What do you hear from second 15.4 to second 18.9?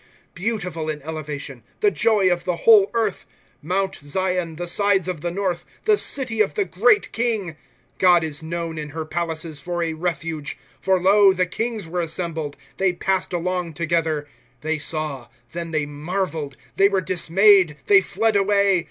then they marveled; They wore dismayed, they fled away.